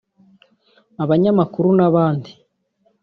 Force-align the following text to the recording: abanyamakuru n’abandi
abanyamakuru 1.03 1.67
n’abandi 1.77 2.31